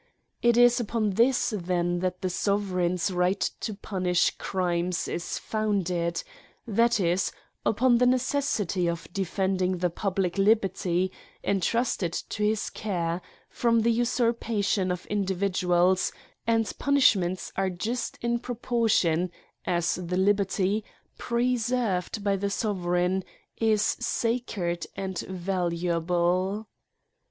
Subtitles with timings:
[0.41, 5.37] It is upon this then that the sovereign's right to pun ^ ish crimes is
[5.37, 6.23] founded;
[6.65, 7.31] that is,
[7.63, 11.11] upon the necessi ty of defending the public liberty,
[11.43, 16.11] entrusted to his care, from the usurpation of individuals;
[16.47, 19.29] and punishments are just in proportion,
[19.65, 20.83] as the liberty,
[21.19, 23.23] preserved by the sovereign,
[23.57, 26.67] is sacred and valu able.